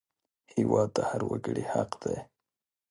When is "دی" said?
2.03-2.17